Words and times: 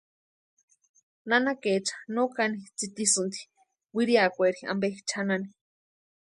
Nanakaecha 1.27 1.95
no 2.13 2.23
kani 2.35 2.57
tsitisïnti 2.77 3.39
wiriakweri 3.95 4.59
ampe 4.71 4.87
chʼanani. 5.09 5.47